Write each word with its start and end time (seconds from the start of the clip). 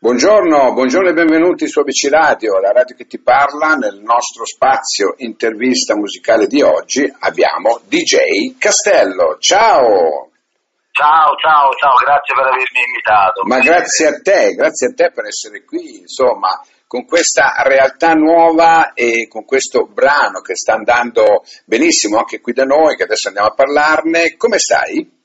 Buongiorno, 0.00 0.74
buongiorno 0.74 1.08
e 1.08 1.12
benvenuti 1.12 1.66
su 1.66 1.80
ABC 1.80 2.06
Radio, 2.08 2.60
la 2.60 2.70
radio 2.70 2.94
che 2.94 3.06
ti 3.06 3.18
parla. 3.18 3.74
Nel 3.74 4.00
nostro 4.00 4.46
spazio 4.46 5.14
intervista 5.16 5.96
musicale 5.96 6.46
di 6.46 6.62
oggi 6.62 7.12
abbiamo 7.18 7.80
DJ 7.82 8.56
Castello. 8.58 9.38
Ciao! 9.40 10.30
Ciao, 10.92 11.34
ciao, 11.42 11.72
ciao, 11.74 11.94
grazie 12.00 12.32
per 12.32 12.46
avermi 12.46 12.78
invitato. 12.86 13.42
Ma 13.42 13.58
grazie 13.58 14.06
a 14.06 14.20
te, 14.20 14.54
grazie 14.54 14.86
a 14.86 14.94
te 14.94 15.10
per 15.10 15.24
essere 15.24 15.64
qui, 15.64 15.98
insomma, 15.98 16.62
con 16.86 17.04
questa 17.04 17.54
realtà 17.64 18.12
nuova 18.12 18.92
e 18.92 19.26
con 19.26 19.44
questo 19.44 19.86
brano 19.86 20.42
che 20.42 20.54
sta 20.54 20.74
andando 20.74 21.42
benissimo 21.64 22.18
anche 22.18 22.40
qui 22.40 22.52
da 22.52 22.62
noi, 22.62 22.94
che 22.94 23.02
adesso 23.02 23.26
andiamo 23.26 23.48
a 23.48 23.54
parlarne. 23.54 24.36
Come 24.36 24.60
stai? 24.60 25.17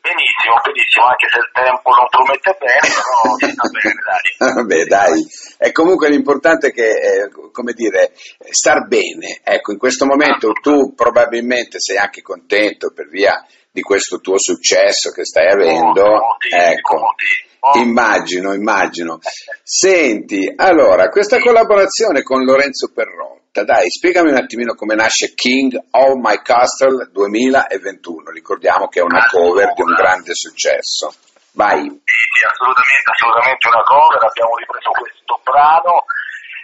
Benissimo, 0.00 0.56
benissimo, 0.64 1.04
anche 1.04 1.28
se 1.28 1.38
il 1.38 1.50
tempo 1.52 1.90
non 1.92 2.08
promette 2.08 2.56
bene, 2.56 2.88
però 2.88 3.36
si 3.36 3.50
sta 3.52 3.68
bene, 3.68 4.00
dai. 4.00 4.28
Vabbè, 4.56 4.84
dai. 4.84 5.26
E 5.58 5.72
comunque 5.72 6.08
l'importante 6.08 6.68
è 6.68 6.72
che, 6.72 6.88
eh, 6.88 7.28
come 7.52 7.72
dire, 7.74 8.12
star 8.48 8.86
bene. 8.86 9.40
Ecco, 9.44 9.72
in 9.72 9.78
questo 9.78 10.06
momento 10.06 10.52
tu 10.52 10.94
probabilmente 10.94 11.80
sei 11.80 11.98
anche 11.98 12.22
contento 12.22 12.92
per 12.94 13.08
via 13.08 13.44
di 13.70 13.82
questo 13.82 14.20
tuo 14.20 14.38
successo 14.38 15.10
che 15.10 15.24
stai 15.24 15.50
avendo. 15.50 16.02
Molto, 16.02 16.46
ecco. 16.48 16.96
molto. 16.96 17.78
Immagino, 17.78 18.54
immagino. 18.54 19.18
Senti, 19.62 20.50
allora, 20.56 21.08
questa 21.08 21.38
collaborazione 21.38 22.22
con 22.22 22.42
Lorenzo 22.42 22.90
Perrotta, 22.94 23.37
dai, 23.52 23.90
spiegami 23.90 24.30
un 24.30 24.36
attimino 24.36 24.74
come 24.74 24.94
nasce 24.94 25.34
King 25.34 25.74
of 25.90 26.14
My 26.20 26.40
Castle 26.42 27.10
2021. 27.12 28.30
Ricordiamo 28.30 28.88
che 28.88 29.00
è 29.00 29.02
una 29.02 29.24
cover 29.26 29.72
di 29.74 29.82
un 29.82 29.94
grande 29.94 30.34
successo. 30.34 31.12
Vai. 31.52 31.82
Sì, 31.82 32.46
assolutamente, 32.46 33.10
assolutamente 33.10 33.68
una 33.68 33.82
cover, 33.82 34.22
abbiamo 34.22 34.54
ripreso 34.56 34.90
questo 34.94 35.40
brano 35.42 36.04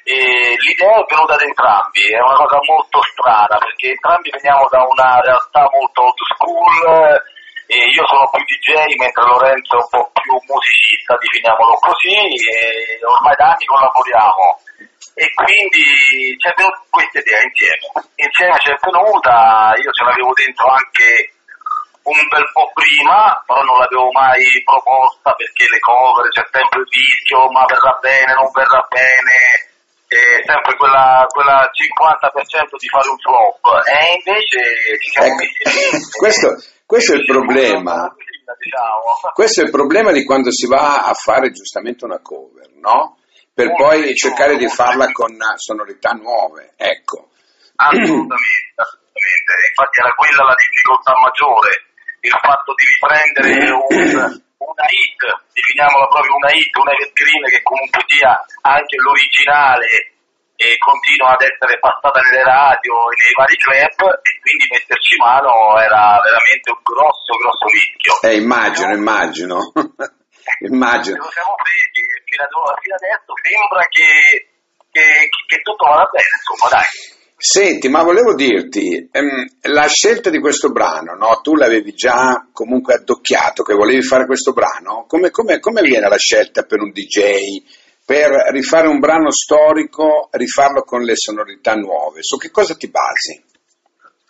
e 0.05 0.55
l'idea 0.61 1.01
è 1.01 1.07
venuta 1.09 1.35
da 1.35 1.45
entrambi, 1.45 2.05
è 2.13 2.21
una 2.21 2.37
cosa 2.37 2.59
molto 2.69 3.01
strana 3.09 3.57
perché 3.57 3.97
entrambi 3.97 4.29
veniamo 4.31 4.69
da 4.69 4.85
una 4.85 5.19
realtà 5.25 5.65
molto 5.73 6.13
old 6.13 6.21
school 6.21 7.33
io 7.73 8.05
sono 8.07 8.29
più 8.29 8.45
DJ 8.45 8.95
mentre 9.01 9.25
Lorenzo 9.25 9.79
è 9.79 9.83
un 9.83 9.89
po' 9.89 10.11
più 10.13 10.37
musicista, 10.47 11.17
definiamolo 11.17 11.75
così, 11.81 12.13
e 12.13 13.01
ormai 13.01 13.35
da 13.37 13.57
anni 13.57 13.65
collaboriamo 13.65 14.61
e 15.15 15.31
quindi 15.33 16.35
c'è 16.37 16.53
venuta 16.59 16.83
questa 16.91 17.19
idea 17.23 17.41
insieme. 17.43 17.87
Insieme 18.19 18.59
c'è 18.59 18.75
venuta, 18.83 19.73
io 19.79 19.91
ce 19.95 20.05
l'avevo 20.05 20.33
dentro 20.35 20.67
anche 20.69 21.35
un 22.05 22.21
bel 22.29 22.45
po' 22.53 22.69
prima, 22.75 23.43
però 23.47 23.63
non 23.63 23.79
l'avevo 23.79 24.11
mai 24.13 24.45
proposta 24.67 25.33
perché 25.33 25.65
le 25.71 25.79
cover 25.79 26.29
c'è 26.29 26.45
sempre 26.51 26.83
il 26.83 26.89
rischio, 26.91 27.49
ma 27.55 27.65
verrà 27.65 27.97
bene, 28.03 28.35
non 28.35 28.51
verrà 28.53 28.83
bene, 28.91 29.39
è 30.11 30.43
sempre 30.45 30.77
quella, 30.77 31.25
quella 31.31 31.71
50% 31.71 32.77
di 32.77 32.89
fare 32.91 33.09
un 33.09 33.19
flop. 33.23 33.63
E 33.87 34.21
invece 34.21 34.61
ci 35.01 35.11
siamo 35.11 35.31
Ecco, 35.31 35.39
messi 35.39 36.11
questo, 36.19 36.49
questo 36.85 37.13
è 37.15 37.17
il 37.17 37.25
problema. 37.25 38.11
Diciamo. 38.45 39.33
Questo 39.33 39.63
è 39.63 39.65
il 39.65 39.71
problema 39.71 40.13
di 40.13 40.25
quando 40.25 40.53
si 40.53 40.67
va 40.67 41.05
a 41.05 41.15
fare 41.15 41.51
giustamente 41.51 42.05
una 42.05 42.21
cover, 42.21 42.69
no? 42.77 43.17
Per 43.55 43.67
Molto 43.67 43.83
poi 43.85 44.15
cercare 44.17 44.57
di 44.57 44.69
farla 44.69 45.11
con 45.13 45.31
sonorità 45.57 46.11
nuove, 46.11 46.75
ecco. 46.77 47.31
Assolutamente, 47.77 48.75
assolutamente. 48.75 49.53
Infatti 49.71 49.97
era 50.03 50.13
quella 50.15 50.43
la 50.43 50.57
difficoltà 50.59 51.13
maggiore, 51.23 51.71
il 52.21 52.35
fatto 52.35 52.75
di 52.75 52.83
riprendere 52.83 53.71
un- 53.71 54.43
una 54.59 54.87
hit, 54.91 55.21
definiamola 55.55 56.07
proprio 56.11 56.35
una 56.35 56.51
hit, 56.51 56.75
una 56.83 56.93
evergreen 56.99 57.45
che 57.47 57.63
comunque 57.63 58.03
sia 58.11 58.35
anche 58.67 58.97
l'originale 58.99 59.87
e 60.57 60.79
continua 60.79 61.35
ad 61.35 61.43
essere 61.43 61.79
passata 61.79 62.19
nelle 62.27 62.43
radio 62.43 62.95
e 63.11 63.15
nei 63.23 63.35
vari 63.39 63.57
club 63.59 63.99
e 64.19 64.31
quindi 64.43 64.67
metterci 64.71 65.15
mano 65.19 65.79
era 65.79 66.19
veramente 66.23 66.71
un 66.75 66.83
grosso, 66.83 67.39
grosso 67.39 67.67
rischio. 67.71 68.15
Eh, 68.23 68.35
immagino, 68.35 68.95
immagino. 68.95 69.71
immagino. 70.61 71.17
Lo 71.17 71.31
siamo 71.31 71.55
presi 71.57 72.01
e 72.05 72.23
fino, 72.25 72.45
fino 72.81 72.95
adesso 72.95 73.33
sembra 73.43 73.87
che, 73.89 74.09
che- 74.91 75.29
che 75.47 75.63
tutto 75.63 75.85
vada 75.87 76.09
bene, 76.13 76.33
insomma, 76.39 76.71
dai. 76.71 76.89
Senti, 77.37 77.89
ma 77.89 78.03
volevo 78.03 78.35
dirti, 78.35 79.09
ehm, 79.13 79.47
la 79.73 79.87
scelta 79.89 80.31
di 80.31 80.39
questo 80.41 80.71
brano, 80.71 81.15
no? 81.15 81.41
Tu 81.43 81.55
l'avevi 81.57 81.93
già 81.93 82.47
comunque 82.53 82.95
addocchiato 82.95 83.63
che 83.63 83.75
volevi 83.75 84.03
fare 84.03 84.25
questo 84.25 84.53
brano? 84.53 85.05
Come, 85.07 85.31
come- 85.31 85.59
come 85.61 85.81
avviene 85.81 86.09
la 86.09 86.17
scelta 86.17 86.63
per 86.63 86.81
un 86.81 86.91
DJ? 86.91 87.63
Per 88.07 88.31
rifare 88.53 88.87
un 88.87 88.99
brano 88.99 89.31
storico, 89.33 90.29
rifarlo 90.33 90.83
con 90.85 91.03
le 91.03 91.17
sonorità 91.17 91.75
nuove? 91.75 92.23
Su 92.23 92.37
che 92.39 92.51
cosa 92.51 92.77
ti 92.77 92.89
basi? 92.89 93.43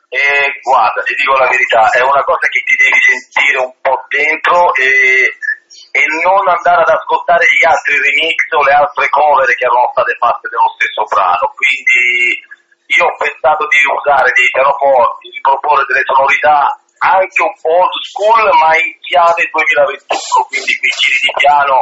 E 0.09 0.61
guarda, 0.63 1.03
ti 1.03 1.15
dico 1.15 1.33
la 1.35 1.49
verità, 1.51 1.91
è 1.91 2.01
una 2.01 2.23
cosa 2.23 2.47
che 2.47 2.63
ti 2.63 2.77
devi 2.79 2.99
sentire 3.03 3.59
un 3.59 3.75
po' 3.83 4.07
dentro 4.09 4.73
e, 4.75 5.35
e 5.95 6.03
non 6.27 6.43
andare 6.43 6.83
ad 6.83 6.91
ascoltare 6.91 7.47
gli 7.47 7.63
altri 7.63 7.95
remix 7.95 8.51
o 8.51 8.67
le 8.67 8.75
altre 8.75 9.07
cover 9.15 9.47
che 9.47 9.63
erano 9.63 9.95
state 9.95 10.19
fatte 10.19 10.51
dello 10.51 10.75
stesso 10.75 11.07
brano. 11.07 11.55
Quindi 11.55 12.35
io 12.99 13.07
ho 13.07 13.15
pensato 13.15 13.63
di 13.71 13.79
usare 13.79 14.35
dei 14.35 14.51
pianoforti, 14.51 15.31
di 15.31 15.39
proporre 15.39 15.87
delle 15.87 16.03
sonorità 16.03 16.67
anche 16.99 17.39
un 17.47 17.55
po' 17.63 17.87
old 17.87 17.95
school 18.11 18.43
ma 18.59 18.75
in 18.75 18.91
chiave 19.07 19.47
2021, 19.47 20.51
quindi 20.51 20.73
quei 20.83 20.95
giri 20.99 21.21
di 21.31 21.33
piano 21.39 21.79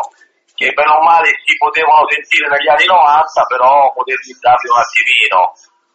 che 0.61 0.69
bene 0.77 0.93
o 0.93 1.01
male 1.01 1.33
si 1.49 1.57
potevano 1.57 2.05
sentire 2.13 2.53
negli 2.53 2.69
anni 2.69 2.85
90, 2.85 3.49
però 3.49 3.97
modernizzarli 3.97 4.69
un 4.69 4.77
attimino. 4.77 5.41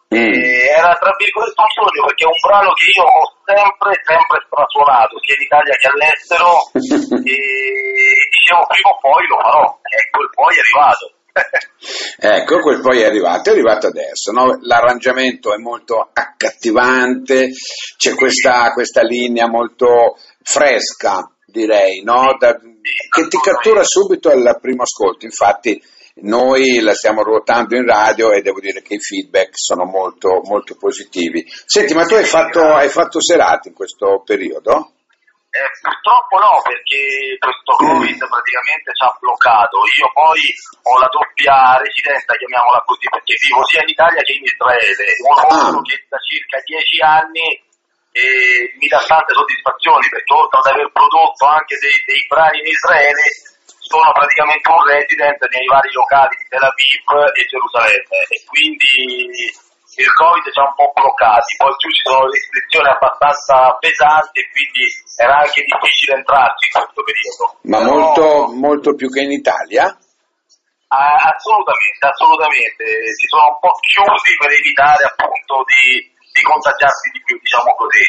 Mm. 0.08 0.32
E 0.32 0.72
era 0.72 0.96
tra 0.96 1.12
virgolette 1.20 1.60
un 1.60 1.72
sogno 1.76 2.02
perché 2.08 2.24
è 2.24 2.32
un 2.32 2.40
brano 2.40 2.72
che 2.72 2.88
io 2.96 3.04
ho 3.04 3.26
sempre, 3.44 3.92
sempre 4.08 4.38
strasuonato, 4.48 5.20
sia 5.20 5.36
in 5.36 5.44
Italia 5.44 5.74
che 5.76 5.88
all'estero, 5.92 6.48
e 7.28 7.36
dicevo 8.32 8.62
prima 8.64 8.88
o 8.88 8.98
poi 9.04 9.22
lo 9.28 9.36
farò, 9.36 9.66
ecco 9.84 10.18
il 10.24 10.30
poi 10.32 10.52
è 10.56 10.62
arrivato. 10.64 11.04
Ecco, 12.20 12.58
quel 12.58 12.80
poi 12.80 13.00
è 13.00 13.04
arrivato, 13.04 13.48
è 13.48 13.52
arrivato 13.52 13.86
adesso. 13.86 14.32
no? 14.32 14.58
L'arrangiamento 14.62 15.54
è 15.54 15.56
molto 15.56 16.10
accattivante, 16.12 17.50
c'è 17.96 18.14
questa, 18.16 18.72
questa 18.72 19.02
linea 19.02 19.46
molto 19.46 20.16
fresca, 20.42 21.30
direi, 21.46 22.02
no? 22.02 22.36
Da- 22.36 22.58
che 22.58 23.28
ti 23.28 23.38
cattura 23.38 23.84
subito 23.84 24.30
al 24.30 24.58
primo 24.60 24.82
ascolto. 24.82 25.26
Infatti, 25.26 25.80
noi 26.22 26.80
la 26.80 26.94
stiamo 26.94 27.22
ruotando 27.22 27.76
in 27.76 27.86
radio 27.86 28.32
e 28.32 28.42
devo 28.42 28.60
dire 28.60 28.82
che 28.82 28.94
i 28.94 29.00
feedback 29.00 29.50
sono 29.52 29.84
molto, 29.84 30.40
molto 30.44 30.76
positivi. 30.76 31.44
Senti, 31.46 31.94
ma 31.94 32.04
tu 32.04 32.14
hai 32.14 32.24
fatto, 32.24 32.60
hai 32.74 32.88
fatto 32.88 33.20
serate 33.22 33.68
in 33.68 33.74
questo 33.74 34.22
periodo? 34.24 34.92
Eh, 35.48 35.64
purtroppo 35.80 36.36
no, 36.36 36.60
perché 36.60 37.40
questo 37.40 37.72
Covid 37.72 38.20
praticamente 38.20 38.92
ci 38.92 39.02
ha 39.02 39.16
bloccato. 39.16 39.80
Io 39.96 40.08
poi 40.12 40.40
ho 40.84 40.94
la 41.00 41.08
doppia 41.08 41.80
residenza, 41.80 42.36
chiamiamola 42.36 42.84
così, 42.84 43.08
perché 43.08 43.32
vivo 43.40 43.64
sia 43.64 43.80
in 43.80 43.88
Italia 43.88 44.20
che 44.20 44.36
in 44.36 44.44
Israele. 44.44 45.04
Un 45.24 45.34
lavoro 45.40 45.78
Ah. 45.80 45.86
che 45.88 45.96
da 46.04 46.20
circa 46.20 46.60
dieci 46.68 47.00
anni 47.00 47.48
eh, 48.12 48.76
mi 48.76 48.88
dà 48.92 49.00
tante 49.08 49.32
soddisfazioni, 49.32 50.06
perché 50.12 50.32
oltre 50.36 50.58
ad 50.60 50.68
aver 50.68 50.88
prodotto 50.92 51.44
anche 51.48 51.76
dei, 51.80 51.96
dei 52.04 52.22
brani 52.28 52.58
in 52.60 52.68
Israele, 52.68 53.24
sono 53.88 54.12
praticamente 54.12 54.68
un 54.68 54.84
resident 54.84 55.40
nei 55.48 55.66
vari 55.66 55.90
locali 55.96 56.36
di 56.36 56.46
Tel 56.52 56.62
Aviv 56.68 57.06
e 57.32 57.42
Gerusalemme. 57.48 58.18
E 58.28 58.36
quindi 58.44 58.92
il 59.98 60.12
Covid 60.14 60.44
ci 60.52 60.60
ha 60.60 60.68
un 60.68 60.76
po' 60.78 60.92
bloccati, 60.94 61.56
poi 61.58 61.72
giù 61.80 61.88
ci 61.90 62.04
sono 62.06 62.28
restrizioni 62.30 62.86
abbastanza 62.86 63.74
pesanti 63.80 64.38
e 64.38 64.46
quindi 64.52 64.84
era 65.18 65.34
anche 65.42 65.64
difficile 65.64 66.20
entrarci 66.22 66.62
in 66.68 66.72
questo 66.78 67.02
periodo. 67.02 67.44
Ma 67.66 67.78
Però, 67.82 67.88
molto, 67.90 68.24
molto 68.54 68.88
più 68.94 69.08
che 69.10 69.24
in 69.26 69.32
Italia? 69.32 69.88
ah, 70.88 71.20
assolutamente, 71.34 72.00
assolutamente, 72.06 72.84
si 73.18 73.26
sono 73.28 73.52
un 73.52 73.58
po' 73.60 73.74
chiusi 73.82 74.32
per 74.40 74.50
evitare 74.54 75.02
appunto 75.04 75.64
di, 75.68 76.00
di 76.32 76.42
contagiarsi 76.46 77.10
di 77.12 77.20
più, 77.26 77.34
diciamo 77.40 77.74
così. 77.74 78.04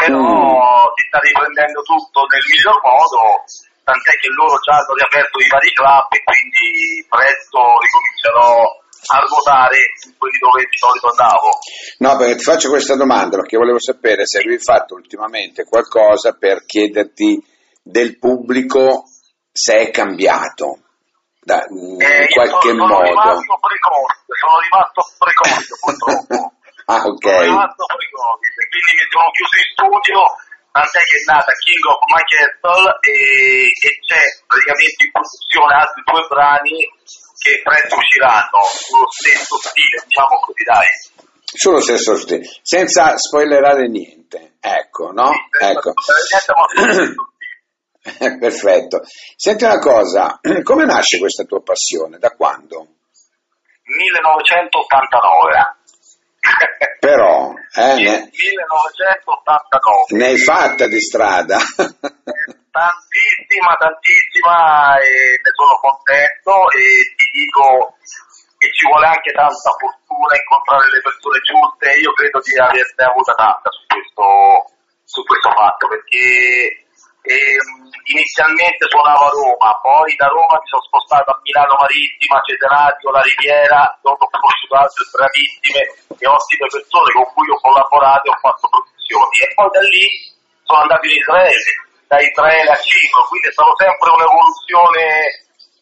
Però 0.00 0.18
Mm. 0.18 0.96
si 0.96 1.02
sta 1.06 1.18
riprendendo 1.20 1.80
tutto 1.82 2.24
nel 2.32 2.42
miglior 2.50 2.78
modo, 2.82 3.44
tant'è 3.84 4.14
che 4.20 4.28
loro 4.36 4.56
già 4.60 4.76
hanno 4.76 4.94
riaperto 4.94 5.38
i 5.38 5.48
vari 5.48 5.72
club 5.72 6.06
e 6.12 6.20
quindi 6.22 6.68
presto 7.08 7.58
ricomincerò 7.80 8.78
a 9.00 9.18
ruotare 9.24 9.76
in 10.04 10.12
quelli 10.18 10.38
dove 10.38 10.60
di 10.68 10.76
solito 10.76 11.08
andavo. 11.08 11.48
No, 12.04 12.16
perché 12.16 12.36
ti 12.36 12.44
faccio 12.44 12.68
questa 12.68 12.96
domanda 12.96 13.36
perché 13.40 13.56
volevo 13.56 13.80
sapere 13.80 14.26
se 14.26 14.38
avevi 14.38 14.58
fatto 14.60 14.94
ultimamente 14.94 15.64
qualcosa 15.64 16.32
per 16.36 16.64
chiederti 16.66 17.40
del 17.82 18.18
pubblico 18.18 19.04
se 19.50 19.88
è 19.88 19.90
cambiato 19.90 20.84
da, 21.40 21.64
in 21.72 21.96
Eh, 22.00 22.28
qualche 22.28 22.68
sono, 22.68 22.86
sono 22.86 23.00
modo. 23.00 23.08
rimasto 23.08 23.54
precoce, 23.56 24.16
sono 24.36 24.56
rimasto 24.60 25.00
precoce 25.16 25.72
purtroppo. 25.80 26.36
ah, 26.84 27.00
ok. 27.00 27.24
Sono 27.24 27.40
rimasto 27.40 27.82
pre-Covid, 27.88 28.54
quindi 28.68 28.90
mi 29.00 29.06
sono 29.10 29.28
chiuso 29.32 29.54
in 29.56 29.68
studio, 29.72 30.18
tant'è 30.72 31.02
che 31.02 31.16
è 31.18 31.24
nata 31.26 31.52
King 31.58 31.84
of 31.86 32.00
My 32.10 32.22
Castle 32.26 32.98
e, 33.00 33.66
e 33.66 33.88
c'è 34.06 34.22
praticamente 34.46 35.04
in 35.04 35.10
produzione 35.10 35.74
altri 35.74 36.02
due 36.04 36.26
brani 36.28 36.78
che 37.40 37.60
presto 37.64 37.96
usciranno 37.96 38.60
sullo 38.68 39.10
stesso 39.10 39.56
stile, 39.56 40.04
diciamo 40.04 40.38
così, 40.40 40.62
dai. 40.64 40.86
Sullo 41.44 41.80
stesso 41.80 42.16
stile, 42.16 42.46
senza 42.62 43.16
spoilerare 43.16 43.88
niente, 43.88 44.56
ecco, 44.60 45.10
no? 45.10 45.32
Sì, 45.32 45.64
ecco. 45.64 45.92
stile. 48.00 48.38
Perfetto. 48.38 49.02
Senti 49.36 49.64
una 49.64 49.78
cosa, 49.78 50.38
come 50.62 50.84
nasce 50.84 51.18
questa 51.18 51.44
tua 51.44 51.62
passione? 51.62 52.18
Da 52.18 52.30
quando? 52.30 52.86
1989. 53.84 55.79
Però, 57.00 57.52
eh, 57.74 57.94
ne, 57.96 58.30
1989. 58.30 60.18
ne 60.18 60.26
hai 60.26 60.38
fatta 60.38 60.86
di 60.86 61.00
strada. 61.00 61.58
Tantissima, 62.70 63.74
tantissima 63.82 64.94
e 65.02 65.42
ne 65.42 65.50
sono 65.58 65.74
contento 65.82 66.70
e 66.70 66.86
ti 67.18 67.26
dico 67.34 67.98
che 68.62 68.70
ci 68.70 68.86
vuole 68.86 69.10
anche 69.10 69.32
tanta 69.34 69.74
fortuna 69.74 70.38
incontrare 70.38 70.86
le 70.94 71.02
persone 71.02 71.42
giuste. 71.42 71.98
Io 71.98 72.12
credo 72.14 72.38
di 72.38 72.54
averne 72.54 73.02
avuta 73.10 73.34
tanta 73.34 73.74
su 73.74 73.82
questo, 73.90 74.70
su 75.02 75.24
questo 75.26 75.50
fatto 75.50 75.88
perché 75.90 76.86
ehm, 77.22 77.68
inizialmente 78.14 78.88
suonavo 78.88 79.24
a 79.26 79.32
Roma, 79.34 79.70
poi 79.80 80.14
da 80.16 80.26
Roma 80.28 80.56
mi 80.56 80.68
sono 80.68 80.84
spostato 80.88 81.30
a 81.30 81.40
Milano 81.42 81.76
Marittima, 81.80 82.40
Cesenatico, 82.44 83.10
La 83.10 83.22
Riviera, 83.22 83.80
dove 84.00 84.20
ho 84.20 84.30
conosciuto 84.30 84.74
altre 84.74 85.04
bravissime 85.12 85.82
e 86.16 86.24
ottime 86.26 86.66
persone 86.70 87.10
con 87.12 87.26
cui 87.34 87.48
ho 87.50 87.60
collaborato 87.60 88.24
e 88.24 88.32
ho 88.32 88.40
fatto 88.40 88.66
produzioni. 88.68 89.36
E 89.44 89.48
poi 89.54 89.68
da 89.70 89.82
lì 89.84 90.06
sono 90.64 90.80
andato 90.80 91.04
in 91.06 91.16
Israele, 91.18 91.70
da 92.06 92.18
Israele 92.20 92.70
a 92.70 92.78
Cipro, 92.80 93.20
quindi 93.28 93.48
è 93.48 93.54
stata 93.54 93.74
sempre 93.76 94.08
un'evoluzione 94.10 95.04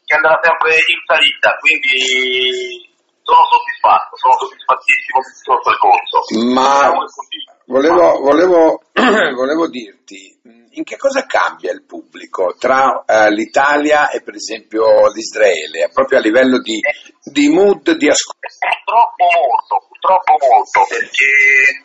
che 0.08 0.14
andrà 0.16 0.34
sempre 0.40 0.72
in 0.72 1.00
salita, 1.04 1.48
quindi 1.60 2.88
sono 3.20 3.44
soddisfatto, 3.44 4.16
sono 4.16 4.34
soddisfattissimo 4.40 5.18
di 5.20 5.30
tutto 5.36 5.52
il 5.52 5.64
percorso. 5.68 6.16
Ma. 6.56 7.57
Volevo, 7.68 8.20
volevo, 8.20 8.82
volevo 8.92 9.68
dirti, 9.68 10.36
in 10.72 10.84
che 10.84 10.96
cosa 10.96 11.26
cambia 11.26 11.72
il 11.72 11.84
pubblico 11.84 12.54
tra 12.58 13.04
eh, 13.04 13.30
l'Italia 13.30 14.10
e 14.10 14.22
per 14.22 14.34
esempio 14.34 15.08
l'Israele, 15.12 15.90
proprio 15.92 16.18
a 16.18 16.22
livello 16.22 16.60
di, 16.60 16.80
di 17.22 17.48
mood, 17.48 17.92
di 17.92 18.08
ascolto? 18.08 18.46
Purtroppo 18.58 19.24
molto, 19.26 19.74
purtroppo 19.88 20.32
molto, 20.38 20.78
perché 20.88 21.30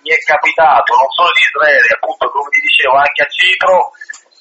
mi 0.02 0.12
è 0.12 0.20
capitato 0.24 0.94
non 0.94 1.10
solo 1.10 1.30
in 1.30 1.42
Israele, 1.42 1.90
appunto 1.94 2.30
come 2.32 2.50
vi 2.54 2.62
dicevo 2.62 2.96
anche 2.96 3.22
a 3.24 3.30
Cipro, 3.30 3.92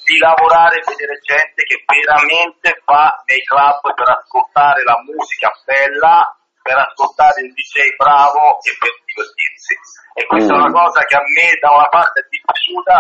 di 0.03 0.19
lavorare 0.19 0.83
e 0.83 0.87
vedere 0.87 1.17
gente 1.23 1.63
che 1.63 1.79
veramente 1.87 2.83
fa 2.85 3.23
nei 3.25 3.43
club 3.47 3.95
per 3.95 4.09
ascoltare 4.11 4.83
la 4.83 4.99
musica 5.07 5.49
bella, 5.65 6.27
per 6.63 6.79
ascoltare 6.79 7.43
il 7.43 7.53
DJ 7.53 7.93
bravo 7.99 8.63
e 8.63 8.71
per 8.79 8.93
divertirsi. 9.05 9.75
E 10.15 10.27
questa 10.27 10.55
è 10.55 10.57
Mm. 10.57 10.63
una 10.63 10.73
cosa 10.73 11.01
che 11.05 11.17
a 11.17 11.25
me 11.35 11.49
da 11.59 11.71
una 11.75 11.89
parte 11.89 12.21
è 12.21 12.27
dispiaciuta 12.31 12.97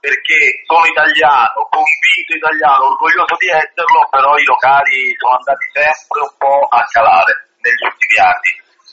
perché 0.00 0.38
sono 0.64 0.86
italiano, 0.86 1.66
convinto 1.68 2.32
italiano, 2.36 2.94
orgoglioso 2.94 3.34
di 3.36 3.48
esserlo, 3.50 4.06
però 4.08 4.36
i 4.38 4.44
locali 4.44 5.10
sono 5.18 5.34
andati 5.36 5.66
sempre 5.74 6.20
un 6.22 6.34
po' 6.38 6.62
a 6.70 6.80
calare 6.86 7.32
negli 7.58 7.82
ultimi 7.82 8.16
anni, 8.22 8.50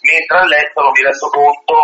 mentre 0.09 0.37
all'estero 0.41 0.89
mi 0.89 1.03
rendo 1.05 1.27
conto 1.29 1.77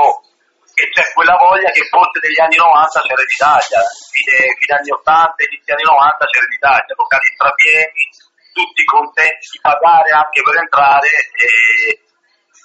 che 0.73 0.89
c'è 0.89 1.03
quella 1.13 1.35
voglia 1.37 1.69
che 1.69 1.83
forse 1.91 2.17
negli 2.23 2.39
anni 2.41 2.55
90 2.57 3.01
c'era 3.05 3.21
in 3.21 3.35
Italia, 3.35 3.79
fine, 4.09 4.37
fine 4.57 4.73
anni 4.79 4.89
80 4.89 5.43
inizio 5.45 5.73
anni 5.75 5.85
90 5.85 6.25
c'era 6.25 6.45
in 6.49 6.55
Italia, 6.57 6.95
locali 6.97 7.27
strapieni, 7.35 8.03
tutti 8.49 8.81
contenti 8.89 9.45
di 9.53 9.59
pagare 9.61 10.09
anche 10.09 10.41
per 10.41 10.55
entrare, 10.57 11.09
e- 11.37 12.08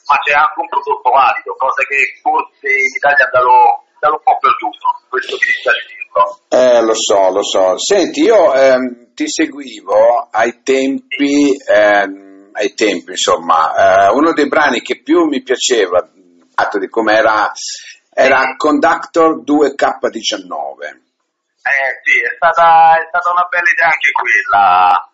ma 0.07 0.17
c'è 0.21 0.33
anche 0.33 0.61
un 0.61 0.69
prodotto 0.69 1.11
valido, 1.11 1.55
cosa 1.57 1.83
che 1.85 2.21
forse 2.21 2.69
in 2.69 2.93
Italia 2.95 3.25
andato 4.05 4.17
un 4.17 4.23
po' 4.23 4.39
perduto, 4.39 4.87
questo 5.09 5.33
mi 5.33 5.47
dispiace 5.49 5.87
dirlo. 5.89 6.23
Eh, 6.49 6.83
lo 6.83 6.95
so, 6.95 7.31
lo 7.31 7.43
so. 7.43 7.79
Senti, 7.79 8.21
io 8.23 8.53
ehm, 8.55 9.15
ti 9.15 9.29
seguivo 9.29 10.29
ai 10.31 10.63
tempi, 10.63 11.57
ehm, 11.57 12.51
ai 12.53 12.75
tempi, 12.75 13.11
insomma, 13.13 13.73
eh, 13.75 14.13
uno 14.13 14.33
dei 14.33 14.49
brani 14.49 14.81
che 14.81 15.03
più 15.03 15.25
mi 15.25 15.43
piaceva, 15.43 16.07
atto 16.55 16.79
di 16.79 16.89
com'era, 16.89 17.51
era 18.13 18.55
Conductor 18.57 19.43
2K19. 19.43 21.03
Eh 21.65 22.01
sì, 22.05 22.21
è 22.21 22.35
stata, 22.37 23.01
è 23.01 23.07
stata 23.09 23.31
una 23.31 23.47
bella 23.49 23.71
idea 23.71 23.87
anche 23.87 24.13
quella. 24.13 25.09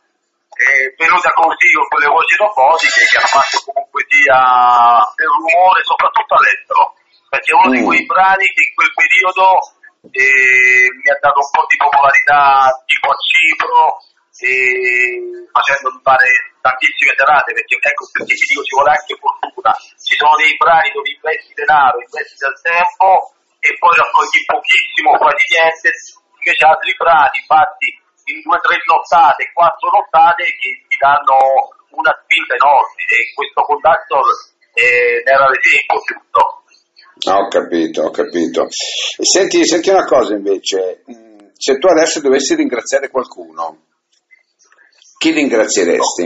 È 0.60 0.92
venuta 1.00 1.32
così 1.32 1.72
con 1.72 1.88
quelle 1.88 2.12
voci 2.12 2.36
robotiche 2.36 3.00
che 3.08 3.16
hanno 3.16 3.32
fatto 3.32 3.56
comunque 3.64 4.04
sia 4.12 5.00
del 5.16 5.32
rumore, 5.40 5.80
soprattutto 5.88 6.36
all'estero. 6.36 6.82
Perché 7.32 7.48
è 7.48 7.56
uno 7.56 7.70
di 7.72 7.80
Mm. 7.80 7.88
quei 7.88 8.04
brani 8.04 8.44
che 8.44 8.62
in 8.68 8.74
quel 8.76 8.92
periodo 8.92 9.44
eh, 10.12 10.84
mi 11.00 11.08
ha 11.08 11.18
dato 11.20 11.40
un 11.40 11.50
po' 11.52 11.64
di 11.64 11.76
popolarità 11.80 12.68
tipo 12.84 13.08
a 13.08 13.16
Cipro, 13.16 14.04
e 14.40 15.48
facendo 15.52 15.92
fare 16.00 16.28
tantissime 16.60 17.12
serate, 17.16 17.52
perché 17.52 17.76
ecco 17.80 18.08
perché 18.12 18.32
ti 18.36 18.46
dico 18.48 18.64
ci 18.64 18.74
vuole 18.76 18.92
anche 18.96 19.16
fortuna. 19.16 19.72
Ci 20.00 20.16
sono 20.16 20.36
dei 20.36 20.56
brani 20.56 20.88
dove 20.92 21.08
investi 21.08 21.52
denaro, 21.52 22.00
investi 22.00 22.36
del 22.36 22.56
tempo 22.60 23.32
e 23.60 23.76
poi 23.76 23.94
raccogli 23.96 24.40
pochissimo, 24.44 25.16
quasi 25.16 25.44
niente, 25.56 25.88
invece 26.40 26.64
altri 26.64 26.92
brani 26.96 27.38
fatti 27.44 27.99
in 28.30 28.40
due 28.42 28.56
o 28.56 28.60
tre 28.60 28.76
nottate, 28.86 29.50
quattro 29.52 29.90
nottate 29.90 30.44
che 30.58 30.70
ti 30.88 30.96
danno 30.96 31.36
una 31.90 32.14
spinta 32.22 32.54
enorme 32.54 33.02
e 33.06 33.34
questo 33.34 33.60
contatto 33.62 34.16
eh, 34.74 35.22
ne 35.24 35.30
era 35.30 35.46
l'esempio 35.50 35.98
giusto. 36.06 36.42
Ho 37.30 37.48
capito, 37.48 38.02
ho 38.02 38.10
capito. 38.10 38.66
Senti, 38.70 39.66
senti 39.66 39.90
una 39.90 40.04
cosa 40.04 40.34
invece, 40.34 41.04
mm, 41.10 41.52
se 41.52 41.78
tu 41.78 41.86
adesso 41.88 42.20
dovessi 42.20 42.54
ringraziare 42.54 43.10
qualcuno, 43.10 43.86
chi 45.18 45.32
ringrazieresti? 45.32 46.24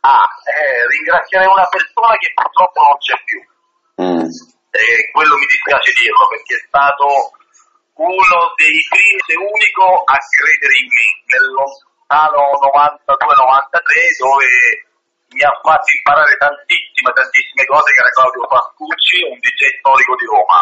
Ah, 0.00 0.26
eh, 0.42 0.86
ringraziare 0.88 1.46
una 1.46 1.68
persona 1.70 2.16
che 2.18 2.32
purtroppo 2.34 2.80
non 2.82 2.98
c'è 2.98 3.14
più. 3.24 3.40
Mm. 4.02 4.24
e 4.72 5.12
quello 5.12 5.36
mi 5.36 5.44
dispiace 5.44 5.92
dirlo 6.00 6.24
perché 6.32 6.56
è 6.56 6.64
stato 6.66 7.36
uno 8.02 8.38
dei 8.58 8.78
primi 8.90 9.26
e 9.30 9.36
unico 9.38 9.86
a 10.02 10.16
credere 10.18 10.74
in 10.82 10.88
me 10.90 11.06
nel 11.30 11.46
lontano 11.54 12.42
92-93 12.66 14.18
dove 14.18 14.48
mi 15.32 15.42
ha 15.46 15.54
fatto 15.62 15.88
imparare 15.96 16.36
tantissime, 16.36 17.10
tantissime 17.14 17.64
cose 17.64 17.88
che 17.94 18.00
era 18.02 18.12
Claudio 18.12 18.44
Pascucci, 18.50 19.16
un 19.32 19.38
DJ 19.40 19.60
storico 19.80 20.14
di 20.18 20.26
Roma 20.28 20.60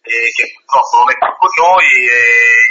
e 0.00 0.16
che 0.32 0.44
purtroppo 0.56 1.04
non 1.04 1.12
è 1.12 1.16
più 1.20 1.32
con 1.36 1.52
noi 1.60 1.88
e, 2.08 2.18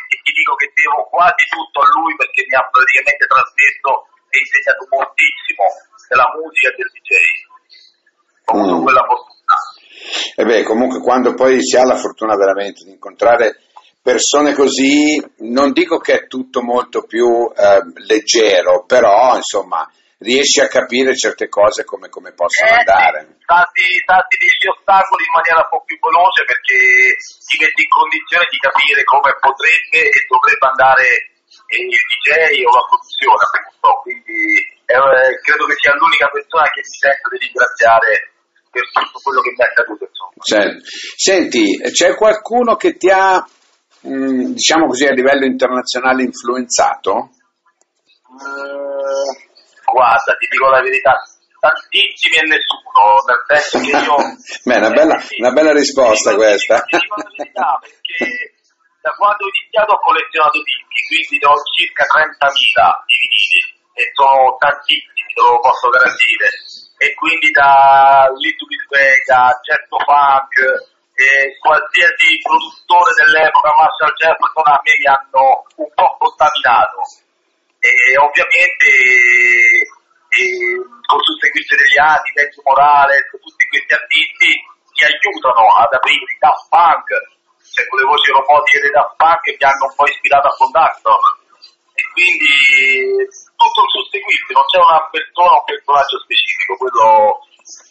e 0.09 0.15
ti 0.25 0.31
dico 0.33 0.57
che 0.57 0.73
devo 0.73 1.05
quasi 1.13 1.45
tutto 1.45 1.77
a 1.85 1.87
lui 1.99 2.15
perché 2.17 2.41
mi 2.49 2.55
ha 2.57 2.65
praticamente 2.65 3.29
trasmesso 3.29 3.89
e 4.33 4.35
insegnato 4.41 4.83
moltissimo 4.89 5.65
della 6.09 6.29
musica 6.33 6.67
e 6.71 6.75
del 6.81 6.89
DJ. 6.97 7.11
Ho 8.49 8.51
avuto 8.57 8.75
Mm. 8.79 8.83
quella 8.83 9.05
fortuna. 9.05 9.55
E 10.35 10.41
beh, 10.45 10.63
comunque 10.63 10.99
quando 11.01 11.33
poi 11.35 11.61
si 11.61 11.77
ha 11.77 11.85
la 11.85 11.95
fortuna 11.97 12.33
veramente 12.35 12.83
di 12.83 12.91
incontrare 12.97 13.68
persone 14.01 14.53
così, 14.53 15.21
non 15.39 15.71
dico 15.71 15.97
che 15.97 16.13
è 16.13 16.27
tutto 16.27 16.61
molto 16.61 17.03
più 17.03 17.51
eh, 17.51 17.81
leggero, 18.07 18.85
però 18.85 19.35
insomma 19.35 19.87
riesci 20.19 20.59
a 20.59 20.67
capire 20.67 21.15
certe 21.15 21.47
cose 21.47 21.85
come, 21.85 22.09
come 22.09 22.33
possono 22.33 22.69
Eh, 22.69 22.79
andare. 22.83 23.39
Tanti, 23.45 23.87
tanti 24.03 24.35
degli 24.35 24.67
ostacoli 24.67 25.23
in 25.23 25.33
maniera 25.35 25.63
un 25.63 25.71
po' 25.71 25.83
più 25.87 25.95
veloce 25.99 26.43
perché 26.43 26.75
ti 27.47 27.55
metti 27.59 27.81
in 27.87 27.91
condizione 27.91 28.45
di 28.51 28.59
capire 28.59 29.01
come 29.07 29.31
potrebbe 29.39 29.99
e 30.11 30.19
dovrebbe 30.27 30.65
andare 30.67 31.07
eh, 31.71 31.79
il 31.79 31.95
DJ 31.95 32.67
o 32.67 32.71
la 32.75 32.85
produzione, 32.87 33.43
appunto. 33.47 33.89
Quindi 34.03 34.59
eh, 34.59 35.31
credo 35.39 35.63
che 35.71 35.77
sia 35.79 35.95
l'unica 35.95 36.27
persona 36.27 36.67
che 36.67 36.83
mi 36.83 36.95
sento 36.99 37.25
di 37.31 37.37
ringraziare 37.39 38.09
per 38.69 38.85
tutto 38.91 39.17
quello 39.23 39.41
che 39.41 39.51
mi 39.55 39.61
è 39.63 39.67
accaduto. 39.71 40.03
Insomma. 40.03 40.77
Senti, 41.15 41.63
c'è 41.95 42.15
qualcuno 42.19 42.75
che 42.75 42.99
ti 42.99 43.09
ha, 43.09 43.39
mh, 44.01 44.53
diciamo 44.53 44.87
così, 44.87 45.05
a 45.05 45.13
livello 45.13 45.45
internazionale 45.45 46.23
influenzato? 46.23 47.31
Mm, 48.29 49.29
guarda, 49.85 50.35
ti 50.37 50.47
dico 50.49 50.69
la 50.69 50.81
verità, 50.81 51.15
tantissimi 51.59 52.35
e 52.37 52.45
nessuno, 52.47 53.01
nel 53.25 53.43
senso 53.47 53.79
che 53.83 53.91
io... 54.05 54.15
Beh, 54.63 54.77
una 54.77 54.91
bella, 54.91 55.17
una 55.39 55.51
bella 55.51 55.73
risposta 55.73 56.29
dico- 56.31 56.43
questa. 56.43 56.81
Ti 56.81 56.97
dico 56.97 57.15
la 57.15 57.29
verità, 57.35 57.79
perché 57.81 58.53
da 59.01 59.11
quando 59.15 59.45
ho 59.45 59.49
iniziato 59.49 59.93
ho 59.93 59.99
collezionato 59.99 60.59
dischi, 60.61 60.99
quindi 61.07 61.35
ne 61.39 61.47
ho 61.47 61.55
circa 61.75 62.03
30.000 62.03 62.51
di 63.07 63.15
vinili 63.19 63.61
e 63.95 64.03
sono 64.15 64.55
tantissimi, 64.59 65.31
te 65.33 65.41
lo 65.41 65.59
posso 65.59 65.87
garantire. 65.89 66.47
E 66.99 67.13
quindi 67.15 67.47
da 67.51 68.27
Little 68.35 68.67
Big 68.67 68.83
Vega, 68.91 69.55
Certo 69.63 69.95
Funk, 70.03 70.55
e 71.19 71.59
qualsiasi 71.59 72.39
produttore 72.39 73.11
dell'epoca, 73.19 73.75
Marshall 73.75 74.15
Jefferson, 74.15 74.71
a 74.71 74.79
me 74.79 74.93
mi 74.95 75.07
hanno 75.11 75.67
un 75.83 75.91
po' 75.91 76.15
contaminato. 76.15 77.03
E 77.83 78.15
ovviamente 78.15 78.87
queste 81.51 81.75
degli 81.75 81.99
anni, 81.99 82.31
Vecchio 82.31 82.63
Morales, 82.63 83.27
tutti 83.35 83.67
questi 83.67 83.91
artisti 83.91 84.51
che 84.95 85.11
aiutano 85.11 85.67
ad 85.75 85.91
aprire 85.91 86.23
i 86.23 86.39
Daft 86.39 86.71
Punk, 86.71 87.07
cioè 87.67 87.87
quelle 87.87 88.07
voci 88.07 88.31
robotiche 88.31 88.79
dei 88.79 88.95
Daft 88.95 89.15
Punk 89.19 89.41
che 89.43 89.55
mi 89.59 89.65
hanno 89.67 89.91
un 89.91 89.95
po' 89.95 90.07
ispirato 90.07 90.47
a 90.47 90.55
Conductor. 90.55 91.19
E 91.99 92.01
quindi 92.15 92.47
tutto 93.59 93.79
il 93.83 93.91
susseguirsi, 93.91 94.55
non 94.55 94.63
c'è 94.71 94.79
una 94.79 95.03
persona 95.11 95.51
o 95.51 95.59
un 95.59 95.67
personaggio 95.67 96.15
specifico, 96.23 96.79
quello 96.79 97.43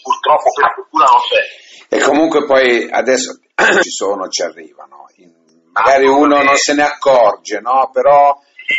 purtroppo 0.03 0.51
per 0.53 0.73
fortuna 0.75 1.05
non 1.05 1.21
c'è. 1.21 1.97
E 1.97 2.01
comunque 2.01 2.45
poi 2.45 2.89
adesso 2.91 3.39
ci 3.83 3.91
sono, 3.91 4.29
ci 4.29 4.43
arrivano. 4.43 5.07
Magari 5.73 6.07
uno 6.07 6.43
non 6.43 6.57
se 6.57 6.75
ne 6.75 6.83
accorge, 6.83 7.61
no? 7.61 7.91
Però 7.93 8.37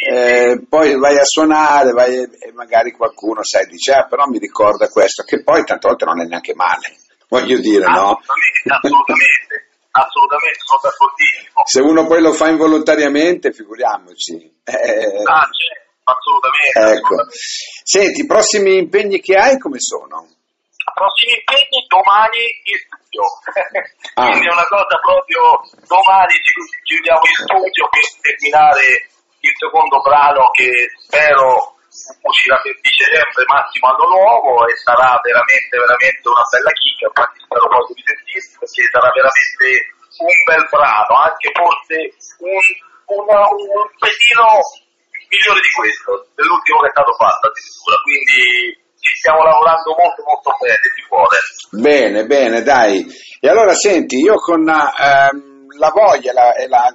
eh, 0.07 0.61
poi 0.69 0.95
vai 0.97 1.17
a 1.17 1.23
suonare 1.23 1.91
vai, 1.91 2.21
e 2.21 2.51
magari 2.53 2.91
qualcuno 2.91 3.43
sai, 3.43 3.65
dice, 3.65 3.93
ah, 3.93 4.05
però 4.05 4.25
mi 4.27 4.37
ricorda 4.37 4.87
questo, 4.87 5.23
che 5.23 5.41
poi 5.41 5.63
tante 5.63 5.87
volte 5.87 6.05
non 6.05 6.21
è 6.21 6.25
neanche 6.25 6.53
male, 6.53 6.95
voglio 7.27 7.57
dire, 7.59 7.85
no? 7.85 8.19
Assolutamente, 8.19 8.69
assolutamente, 8.69 9.69
assolutamente, 9.91 10.59
sono 10.63 10.79
d'accordissimo. 10.83 11.61
Se 11.65 11.81
uno 11.81 12.05
poi 12.05 12.21
lo 12.21 12.33
fa 12.33 12.49
involontariamente, 12.49 13.51
figuriamoci. 13.51 14.35
Eh, 14.63 15.23
ah, 15.23 15.49
certo, 15.49 16.03
assolutamente, 16.03 16.79
ecco. 16.79 17.15
assolutamente. 17.15 17.37
Senti, 17.83 18.21
i 18.21 18.25
prossimi 18.27 18.77
impegni 18.77 19.19
che 19.19 19.35
hai 19.35 19.57
come 19.57 19.79
sono? 19.79 20.27
Prossimi 20.93 21.33
impegni 21.37 21.79
domani 21.87 22.41
in 22.63 22.77
studio. 22.77 23.23
Ah. 24.19 24.27
Quindi 24.35 24.47
è 24.47 24.51
una 24.51 24.67
cosa 24.67 24.99
proprio 24.99 25.63
domani 25.87 26.33
ci 26.43 26.51
chiudiamo 26.83 27.23
in 27.23 27.37
studio 27.39 27.87
per 27.87 28.03
terminare 28.19 29.07
il 29.39 29.53
secondo 29.55 30.01
brano 30.01 30.51
che 30.51 30.67
spero 30.99 31.79
uscirà 32.21 32.57
per 32.59 32.75
dicembre 32.83 33.47
massimo 33.47 33.87
anno 33.87 34.07
nuovo 34.11 34.67
e 34.67 34.75
sarà 34.75 35.19
veramente 35.23 35.77
veramente 35.77 36.27
una 36.27 36.43
bella 36.51 36.71
chicca, 36.75 37.07
infatti 37.07 37.39
spero 37.39 37.65
poi 37.67 37.93
di 37.95 38.03
sentirsi 38.03 38.57
perché 38.59 38.81
sarà 38.91 39.09
veramente 39.09 39.67
un 40.19 40.37
bel 40.43 40.65
brano, 40.69 41.13
anche 41.15 41.49
forse 41.55 41.97
un, 42.43 42.65
una, 43.23 43.39
un 43.47 43.87
pelino 43.95 44.47
migliore 45.29 45.61
di 45.61 45.73
questo, 45.77 46.11
dell'ultimo 46.35 46.81
che 46.81 46.87
è 46.87 46.95
stato 46.95 47.13
fatto 47.15 47.47
addirittura, 47.47 47.95
quindi 48.03 48.43
ci 49.09 49.17
stiamo 49.17 49.41
lavorando 49.41 49.95
molto 49.97 50.21
molto 50.23 50.51
bene 50.61 50.85
di 50.93 51.03
cuore. 51.09 51.37
Bene, 51.71 52.25
bene, 52.25 52.61
dai. 52.61 53.05
E 53.39 53.49
allora 53.49 53.73
senti, 53.73 54.17
io 54.17 54.35
con 54.35 54.61
ehm, 54.61 55.65
la 55.79 55.89
voglia 55.89 56.31
la, 56.31 56.53
e 56.53 56.67
la, 56.67 56.93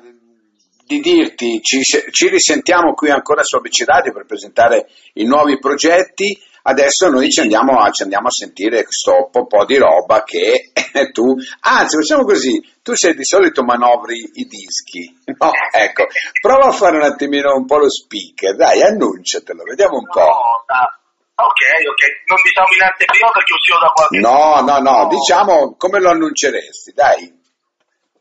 di 0.86 1.00
dirti, 1.00 1.60
ci, 1.60 1.82
ci, 1.82 2.28
risentiamo 2.28 2.94
qui 2.94 3.10
ancora 3.10 3.42
su 3.42 3.56
ABC 3.56 3.84
Radio 3.84 4.12
per 4.12 4.26
presentare 4.26 4.86
i 5.14 5.24
nuovi 5.24 5.58
progetti. 5.58 6.38
Adesso 6.66 7.08
noi 7.08 7.30
ci 7.30 7.40
andiamo 7.40 7.80
a, 7.80 7.90
ci 7.90 8.04
andiamo 8.04 8.28
a 8.28 8.30
sentire 8.30 8.84
questo 8.84 9.28
po', 9.30 9.46
po' 9.46 9.66
di 9.66 9.76
roba 9.76 10.22
che 10.22 10.70
tu, 11.12 11.34
anzi 11.60 11.96
facciamo 11.96 12.24
così, 12.24 12.62
tu 12.82 12.94
sei 12.94 13.14
di 13.14 13.24
solito 13.24 13.62
manovri 13.64 14.16
i 14.16 14.44
dischi, 14.46 15.12
no? 15.36 15.50
Ecco, 15.72 16.04
prova 16.40 16.68
a 16.68 16.72
fare 16.72 16.96
un 16.96 17.02
attimino 17.02 17.54
un 17.54 17.66
po' 17.66 17.78
lo 17.78 17.90
speaker, 17.90 18.56
dai, 18.56 18.82
annunciatelo, 18.82 19.62
vediamo 19.62 19.98
un 19.98 20.06
po'. 20.06 20.20
No, 20.20 20.64
da 20.66 20.88
Ok, 21.34 21.62
ok, 21.90 22.02
non 22.30 22.38
diciamo 22.46 22.70
in 22.78 22.82
anteprima 22.86 23.30
perché 23.34 23.52
uscirò 23.54 23.78
da 23.82 23.90
qualche 23.90 24.18
No, 24.22 24.62
no, 24.62 24.78
no, 24.78 25.08
diciamo 25.08 25.74
come 25.76 25.98
lo 25.98 26.10
annunceresti, 26.10 26.92
dai. 26.94 27.22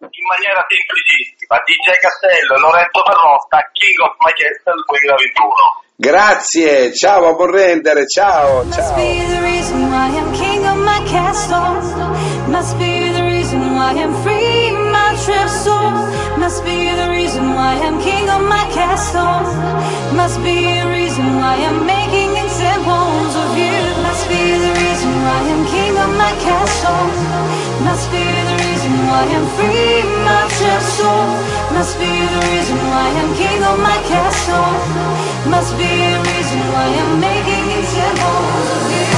In 0.03 0.25
maniera 0.27 0.65
semplicissima, 0.67 1.55
DJ 1.63 1.87
Castello 2.01 2.57
Lorenzo 2.59 2.99
Perrotta, 3.05 3.69
King 3.71 3.97
of 4.01 4.13
My 4.19 4.33
Castle 4.33 4.81
2021. 4.83 5.53
Grazie, 5.95 6.93
ciao, 6.93 7.27
a 7.29 7.33
buon 7.35 7.51
rendere, 7.51 8.07
ciao, 8.07 8.63
Must 8.65 8.73
ciao. 8.81 8.95
be 8.95 9.25
the 9.29 9.41
reason 9.45 9.79
why 9.93 10.09
I'm 10.17 10.31
king 10.33 10.65
of 10.65 10.77
my 10.81 10.99
castle. 11.07 11.79
Must 12.49 12.75
be 12.77 13.13
the 13.13 13.23
reason 13.23 13.75
why 13.75 13.93
I'm 13.93 14.13
free 14.25 14.67
in 14.73 14.89
my 14.91 15.13
trip 15.23 15.47
soul. 15.47 15.91
Must 16.41 16.63
be 16.65 16.89
the 16.91 17.09
reason 17.13 17.53
why 17.53 17.77
I'm 17.79 18.01
king 18.01 18.27
of 18.27 18.41
my 18.41 18.65
castle. 18.73 19.45
Must 20.17 20.41
be 20.43 20.81
the 20.81 20.89
reason 20.89 21.37
why 21.37 21.55
I'm 21.63 21.85
making 21.85 22.29
examples 22.31 22.42
why 25.23 25.39
I'm 25.53 25.63
king 25.65 25.95
of 25.97 26.11
my 26.23 26.33
castle. 26.43 27.07
Must 27.87 28.07
be 28.11 28.23
the 28.49 28.55
reason 28.65 28.93
why 29.07 29.23
I'm 29.35 29.47
free 29.55 30.03
my 30.27 30.43
trip 30.55 30.83
soul. 30.97 31.27
Must 31.75 31.95
be 31.99 32.11
the 32.33 32.39
reason 32.51 32.77
why 32.91 33.07
I'm 33.19 33.31
king 33.39 33.61
of 33.63 33.77
my 33.79 33.97
castle. 34.11 34.71
Must 35.53 35.73
be 35.79 35.91
the 36.13 36.21
reason 36.29 36.59
why 36.73 36.87
I'm 37.01 37.13
making 37.19 37.65
examples 37.79 38.67
of 38.75 39.12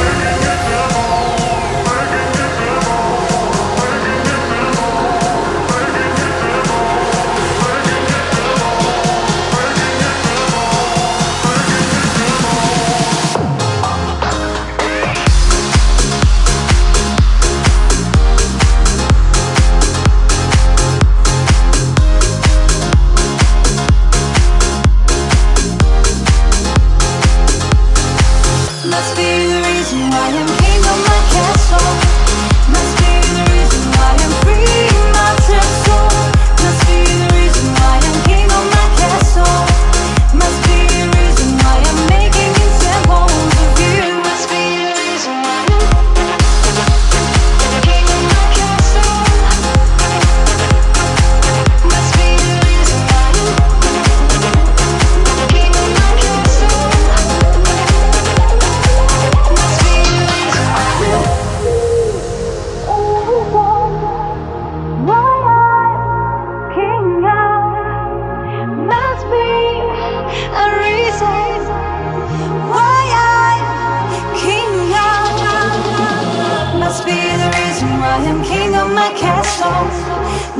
why 78.15 78.25
I'm 78.29 78.41
king 78.43 78.73
of 78.75 78.91
my 78.93 79.11
castle. 79.13 79.83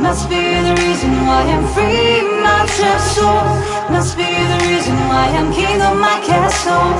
Must 0.02 0.28
be 0.28 0.42
the 0.66 0.74
reason 0.82 1.12
why 1.26 1.42
I'm 1.54 1.66
free 1.74 2.20
my 2.44 2.66
trip 2.76 3.00
soul. 3.14 3.44
Must 3.90 4.16
be 4.16 4.28
the 4.52 4.58
reason 4.68 4.96
why 5.08 5.26
I'm 5.38 5.50
king 5.52 5.80
of 5.80 5.96
my 5.96 6.20
castle. 6.28 6.92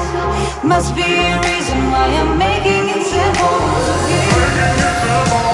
Must 0.67 0.95
be 0.95 1.03
a 1.03 1.37
reason 1.49 1.79
why 1.93 2.07
I'm 2.21 2.39
making 2.39 2.89
it 2.97 3.05
you. 5.43 5.46